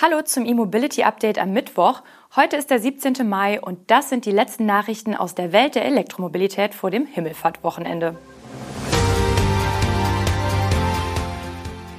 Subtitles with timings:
[0.00, 2.02] Hallo zum E-Mobility Update am Mittwoch.
[2.36, 3.28] Heute ist der 17.
[3.28, 8.16] Mai und das sind die letzten Nachrichten aus der Welt der Elektromobilität vor dem Himmelfahrtwochenende.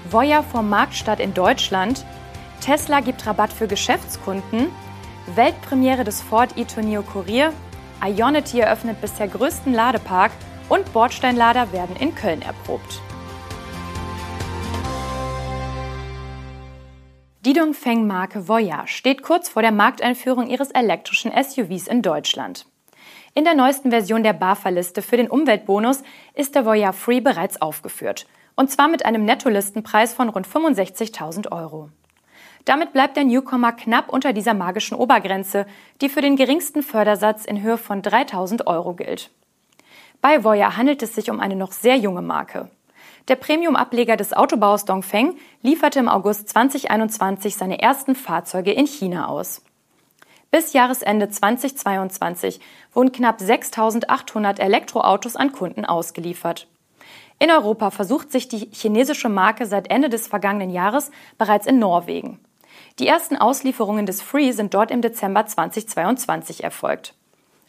[0.09, 2.05] Voya vor Marktstadt in Deutschland.
[2.61, 4.67] Tesla gibt Rabatt für Geschäftskunden.
[5.35, 7.51] Weltpremiere des Ford e-Tourneo Courier.
[8.01, 10.31] Ionity eröffnet bisher größten Ladepark
[10.69, 13.01] und Bordsteinlader werden in Köln erprobt.
[17.49, 22.67] Die Dongfeng-Marke Voyage steht kurz vor der Markteinführung ihres elektrischen SUVs in Deutschland.
[23.33, 26.03] In der neuesten Version der BAFA-Liste für den Umweltbonus
[26.35, 28.27] ist der Voyage Free bereits aufgeführt.
[28.55, 31.89] Und zwar mit einem Nettolistenpreis von rund 65.000 Euro.
[32.65, 35.65] Damit bleibt der Newcomer knapp unter dieser magischen Obergrenze,
[36.01, 39.31] die für den geringsten Fördersatz in Höhe von 3.000 Euro gilt.
[40.21, 42.69] Bei Voya handelt es sich um eine noch sehr junge Marke.
[43.27, 49.61] Der Premium-Ableger des Autobaus Dongfeng lieferte im August 2021 seine ersten Fahrzeuge in China aus.
[50.51, 52.59] Bis Jahresende 2022
[52.93, 56.67] wurden knapp 6.800 Elektroautos an Kunden ausgeliefert.
[57.37, 62.39] In Europa versucht sich die chinesische Marke seit Ende des vergangenen Jahres bereits in Norwegen.
[62.97, 67.13] Die ersten Auslieferungen des Free sind dort im Dezember 2022 erfolgt.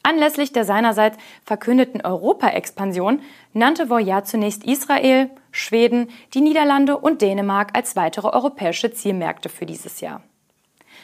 [0.02, 3.20] Anlässlich der seinerseits verkündeten Europa-Expansion
[3.52, 10.00] nannte Voyage zunächst Israel, Schweden, die Niederlande und Dänemark als weitere europäische Zielmärkte für dieses
[10.00, 10.22] Jahr.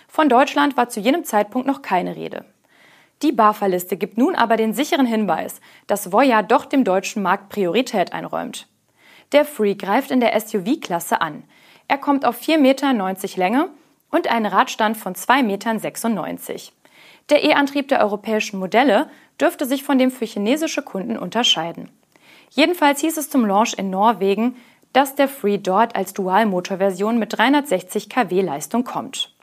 [0.08, 2.44] Von Deutschland war zu jenem Zeitpunkt noch keine Rede.
[3.22, 8.12] Die BAFA-Liste gibt nun aber den sicheren Hinweis, dass Voyage doch dem deutschen Markt Priorität
[8.12, 8.68] einräumt.
[9.32, 11.44] Der Free greift in der SUV-Klasse an.
[11.88, 12.92] Er kommt auf 4,90 Meter
[13.36, 13.68] Länge
[14.10, 15.80] und einen Radstand von 2,96 Metern.
[17.30, 19.10] Der E-Antrieb der europäischen Modelle
[19.40, 21.90] dürfte sich von dem für chinesische Kunden unterscheiden.
[22.50, 24.56] Jedenfalls hieß es zum Launch in Norwegen,
[24.92, 29.34] dass der Free dort als Dualmotorversion mit 360 kW Leistung kommt.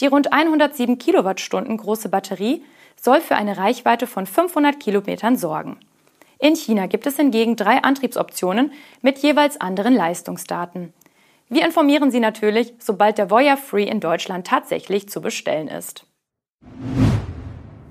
[0.00, 2.64] Die rund 107 Kilowattstunden große Batterie
[3.00, 5.78] soll für eine Reichweite von 500 Kilometern sorgen.
[6.40, 8.72] In China gibt es hingegen drei Antriebsoptionen
[9.02, 10.92] mit jeweils anderen Leistungsdaten.
[11.48, 16.04] Wir informieren Sie natürlich, sobald der Voya Free in Deutschland tatsächlich zu bestellen ist.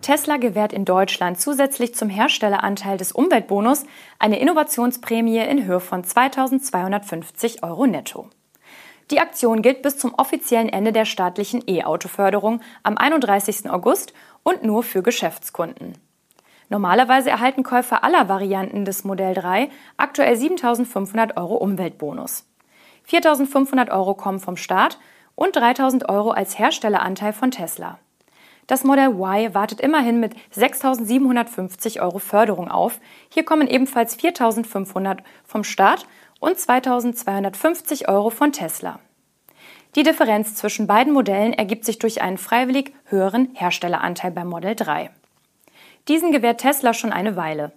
[0.07, 3.84] Tesla gewährt in Deutschland zusätzlich zum Herstelleranteil des Umweltbonus
[4.19, 8.29] eine Innovationsprämie in Höhe von 2250 Euro netto.
[9.12, 13.69] Die Aktion gilt bis zum offiziellen Ende der staatlichen E-Auto-Förderung am 31.
[13.69, 14.13] August
[14.44, 15.97] und nur für Geschäftskunden.
[16.69, 22.45] Normalerweise erhalten Käufer aller Varianten des Modell 3 aktuell 7.500 Euro Umweltbonus.
[23.12, 25.00] 4.500 Euro kommen vom Staat
[25.35, 28.00] und 3.000 Euro als Herstelleranteil von Tesla.
[28.68, 33.00] Das Modell Y wartet immerhin mit 6.750 Euro Förderung auf.
[33.30, 36.06] Hier kommen ebenfalls 4.500 vom Staat
[36.40, 39.00] und 2.250 Euro von Tesla.
[39.96, 45.10] Die Differenz zwischen beiden Modellen ergibt sich durch einen freiwillig höheren Herstelleranteil beim Modell 3.
[46.10, 47.72] Diesen gewährt Tesla schon eine Weile.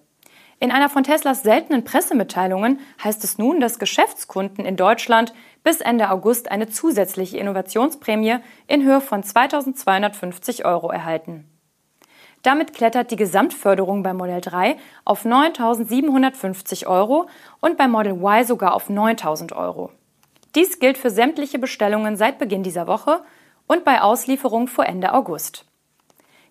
[0.62, 5.32] In einer von Teslas seltenen Pressemitteilungen heißt es nun, dass Geschäftskunden in Deutschland
[5.64, 11.46] bis Ende August eine zusätzliche Innovationsprämie in Höhe von 2250 Euro erhalten.
[12.42, 14.76] Damit klettert die Gesamtförderung bei Modell 3
[15.06, 17.26] auf 9.750 Euro
[17.60, 19.90] und bei Model Y sogar auf 9.000 Euro.
[20.54, 23.22] Dies gilt für sämtliche Bestellungen seit Beginn dieser Woche
[23.66, 25.69] und bei Auslieferung vor Ende August.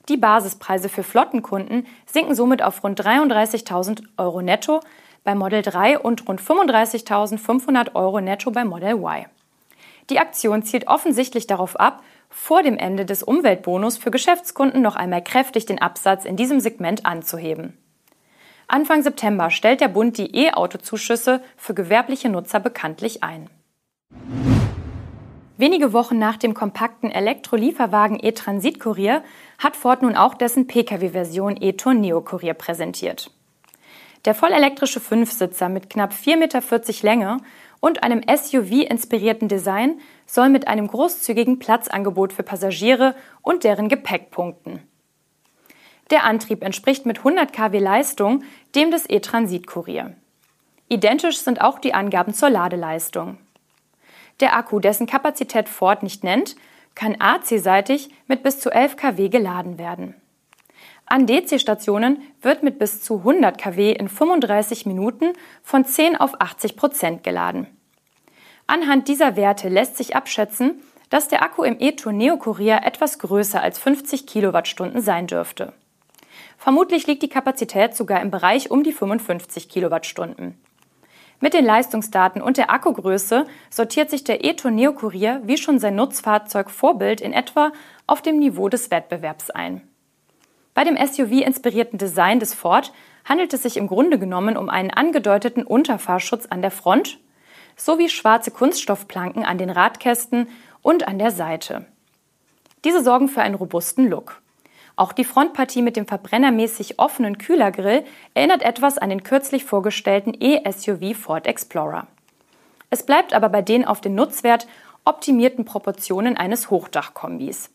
[0.10, 4.80] Die Basispreise für Flottenkunden sinken somit auf rund 33.000 Euro netto
[5.24, 9.28] bei Model 3 und rund 35.500 Euro netto bei Model Y.
[10.10, 15.24] Die Aktion zielt offensichtlich darauf ab, vor dem Ende des Umweltbonus für Geschäftskunden noch einmal
[15.24, 17.78] kräftig den Absatz in diesem Segment anzuheben.
[18.68, 23.48] Anfang September stellt der Bund die E-Auto-Zuschüsse für gewerbliche Nutzer bekanntlich ein.
[25.60, 29.24] Wenige Wochen nach dem kompakten Elektrolieferwagen E-Transit Courier
[29.60, 33.32] hat Ford nun auch dessen Pkw-Version e-Tourneo Courier präsentiert.
[34.26, 36.62] Der vollelektrische Fünfsitzer mit knapp 4,40 Meter
[37.04, 37.38] Länge
[37.80, 44.82] und einem SUV-inspirierten Design soll mit einem großzügigen Platzangebot für Passagiere und deren Gepäck punkten.
[46.10, 48.44] Der Antrieb entspricht mit 100 kW Leistung
[48.76, 50.16] dem des E-Transit Courier.
[50.88, 53.38] Identisch sind auch die Angaben zur Ladeleistung.
[54.40, 56.56] Der Akku, dessen Kapazität Ford nicht nennt,
[57.00, 60.16] kann AC-seitig mit bis zu 11 kW geladen werden.
[61.06, 65.32] An DC-Stationen wird mit bis zu 100 kW in 35 Minuten
[65.64, 67.68] von 10 auf 80 Prozent geladen.
[68.68, 73.80] Anhand dieser Werte lässt sich abschätzen, dass der Akku im e-Tourneo Courier etwas größer als
[73.80, 75.72] 50 Kilowattstunden sein dürfte.
[76.58, 80.60] Vermutlich liegt die Kapazität sogar im Bereich um die 55 Kilowattstunden.
[81.42, 85.96] Mit den Leistungsdaten und der Akkugröße sortiert sich der e-tron Neo Courier wie schon sein
[85.96, 87.72] Nutzfahrzeug Vorbild in etwa
[88.08, 89.82] auf dem Niveau des Wettbewerbs ein.
[90.74, 92.92] Bei dem SUV-inspirierten Design des Ford
[93.24, 97.20] handelt es sich im Grunde genommen um einen angedeuteten Unterfahrschutz an der Front
[97.78, 100.50] sowie schwarze Kunststoffplanken an den Radkästen
[100.82, 101.86] und an der Seite.
[102.84, 104.42] Diese sorgen für einen robusten Look.
[105.00, 108.04] Auch die Frontpartie mit dem verbrennermäßig offenen Kühlergrill
[108.34, 112.06] erinnert etwas an den kürzlich vorgestellten E-SUV Ford Explorer.
[112.90, 114.68] Es bleibt aber bei den auf den Nutzwert
[115.06, 117.70] optimierten Proportionen eines Hochdachkombis.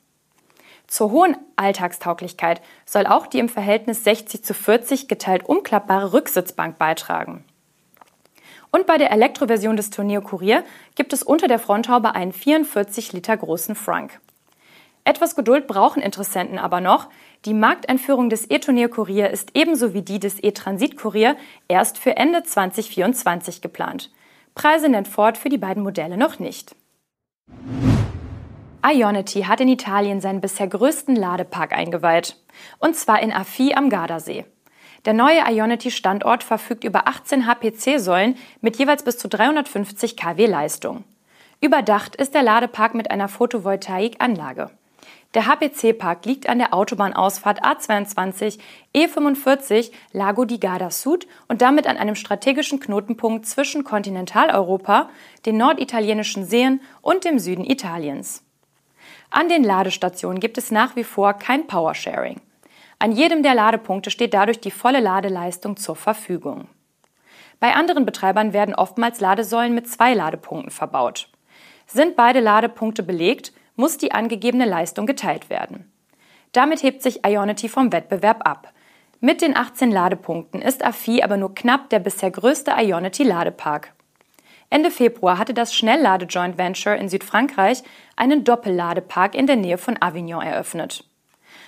[0.87, 7.43] Zur hohen Alltagstauglichkeit soll auch die im Verhältnis 60 zu 40 geteilt umklappbare Rücksitzbank beitragen.
[8.71, 10.63] Und bei der Elektroversion des Tourneo Courier
[10.95, 14.21] gibt es unter der Fronthaube einen 44 Liter großen Frank.
[15.07, 17.11] Etwas Geduld brauchen Interessenten aber noch.
[17.45, 21.37] Die Markteinführung des E-Turnier Kurier ist ebenso wie die des E-Transit Kurier
[21.69, 24.11] erst für Ende 2024 geplant.
[24.55, 26.75] Preise nennt Ford für die beiden Modelle noch nicht.
[28.87, 32.37] Ionity hat in Italien seinen bisher größten Ladepark eingeweiht.
[32.79, 34.47] Und zwar in Affi am Gardasee.
[35.05, 41.05] Der neue Ionity-Standort verfügt über 18 HPC-Säulen mit jeweils bis zu 350 kW Leistung.
[41.61, 44.71] Überdacht ist der Ladepark mit einer Photovoltaikanlage.
[45.35, 48.59] Der HPC-Park liegt an der Autobahnausfahrt A22
[48.95, 55.11] E45 Lago di Garda Sud und damit an einem strategischen Knotenpunkt zwischen Kontinentaleuropa,
[55.45, 58.45] den norditalienischen Seen und dem Süden Italiens.
[59.31, 62.41] An den Ladestationen gibt es nach wie vor kein Powersharing.
[63.01, 66.69] An jedem der Ladepunkte steht dadurch die volle Ladeleistung zur Verfügung.
[67.59, 71.29] Bei anderen Betreibern werden oftmals Ladesäulen mit zwei Ladepunkten verbaut.
[71.87, 75.91] Sind beide Ladepunkte belegt, muss die angegebene Leistung geteilt werden.
[76.53, 78.73] Damit hebt sich Ionity vom Wettbewerb ab.
[79.21, 83.93] Mit den 18 Ladepunkten ist AFI aber nur knapp der bisher größte Ionity-Ladepark.
[84.71, 87.83] Ende Februar hatte das Schnelllade-Joint Venture in Südfrankreich
[88.17, 91.05] einen Doppelladepark in der Nähe von Avignon eröffnet.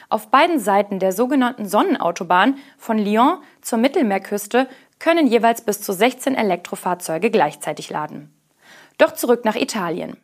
[0.09, 4.69] Auf beiden Seiten der sogenannten Sonnenautobahn von Lyon zur Mittelmeerküste
[4.99, 8.33] können jeweils bis zu 16 Elektrofahrzeuge gleichzeitig laden.
[8.99, 10.17] Doch zurück nach Italien.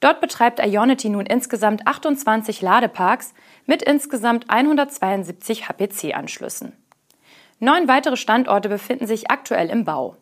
[0.00, 3.34] Dort betreibt Ionity nun insgesamt 28 Ladeparks
[3.66, 6.72] mit insgesamt 172 HPC-Anschlüssen.
[7.58, 10.16] Neun weitere Standorte befinden sich aktuell im Bau.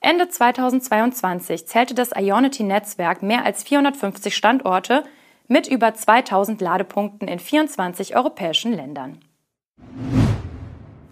[0.00, 5.04] Ende 2022 zählte das Ionity-Netzwerk mehr als 450 Standorte
[5.46, 9.20] mit über 2000 Ladepunkten in 24 europäischen Ländern.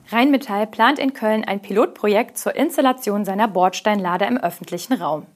[0.08, 5.26] Rheinmetall plant in Köln ein Pilotprojekt zur Installation seiner Bordsteinlader im öffentlichen Raum.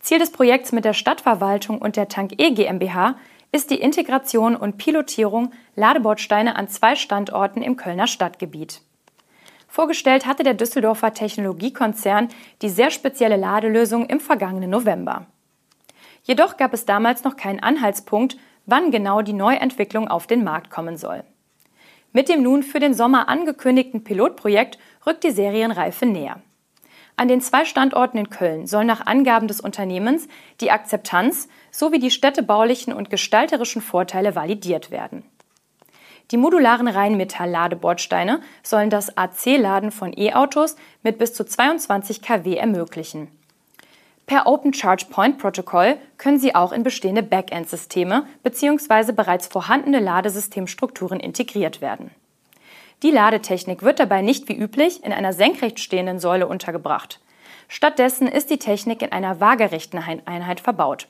[0.00, 3.16] Ziel des Projekts mit der Stadtverwaltung und der Tank E GmbH
[3.52, 8.82] ist die Integration und Pilotierung Ladebordsteine an zwei Standorten im Kölner Stadtgebiet.
[9.68, 12.28] Vorgestellt hatte der Düsseldorfer Technologiekonzern
[12.62, 15.26] die sehr spezielle Ladelösung im vergangenen November.
[16.22, 18.36] Jedoch gab es damals noch keinen Anhaltspunkt,
[18.66, 21.24] wann genau die Neuentwicklung auf den Markt kommen soll.
[22.12, 26.40] Mit dem nun für den Sommer angekündigten Pilotprojekt rückt die Serienreife näher.
[27.18, 30.28] An den zwei Standorten in Köln soll nach Angaben des Unternehmens
[30.60, 35.24] die Akzeptanz sowie die städtebaulichen und gestalterischen Vorteile validiert werden.
[36.30, 43.26] Die modularen Rheinmetall-Ladebordsteine sollen das AC-Laden von E-Autos mit bis zu 22 kW ermöglichen.
[44.26, 49.10] Per Open Charge Point Protokoll können sie auch in bestehende Backend-Systeme bzw.
[49.10, 52.12] bereits vorhandene Ladesystemstrukturen integriert werden.
[53.02, 57.20] Die Ladetechnik wird dabei nicht wie üblich in einer senkrecht stehenden Säule untergebracht.
[57.68, 61.06] Stattdessen ist die Technik in einer waagerechten Einheit verbaut,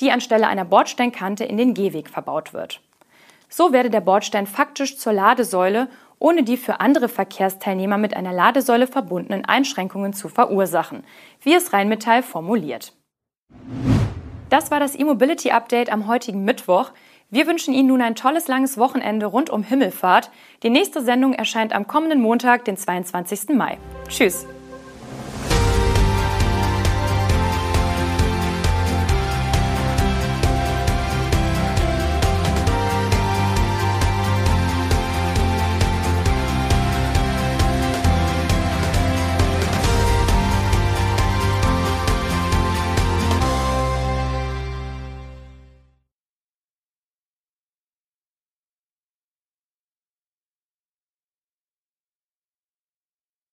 [0.00, 2.80] die anstelle einer Bordsteinkante in den Gehweg verbaut wird.
[3.48, 8.86] So werde der Bordstein faktisch zur Ladesäule, ohne die für andere Verkehrsteilnehmer mit einer Ladesäule
[8.86, 11.04] verbundenen Einschränkungen zu verursachen,
[11.42, 12.94] wie es Rheinmetall formuliert.
[14.50, 16.90] Das war das E-Mobility Update am heutigen Mittwoch.
[17.30, 20.30] Wir wünschen Ihnen nun ein tolles langes Wochenende rund um Himmelfahrt.
[20.62, 23.50] Die nächste Sendung erscheint am kommenden Montag, den 22.
[23.50, 23.76] Mai.
[24.08, 24.46] Tschüss.